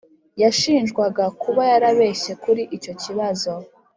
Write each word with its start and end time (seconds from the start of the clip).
yashinjwaga 0.41 1.25
kuba 1.41 1.61
yarabeshye 1.71 2.31
kuri 2.43 2.61
icyo 2.77 2.93
kibazo 3.01 3.51